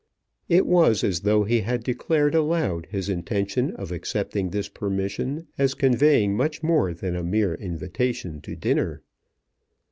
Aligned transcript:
It 0.49 0.65
was 0.65 1.03
as 1.03 1.19
though 1.19 1.43
he 1.43 1.59
had 1.61 1.83
declared 1.83 2.33
aloud 2.33 2.87
his 2.89 3.07
intention 3.07 3.69
of 3.75 3.91
accepting 3.91 4.49
this 4.49 4.67
permission 4.67 5.45
as 5.59 5.75
conveying 5.75 6.35
much 6.35 6.63
more 6.63 6.91
than 6.91 7.15
a 7.15 7.23
mere 7.23 7.53
invitation 7.53 8.41
to 8.41 8.55
dinner. 8.55 9.03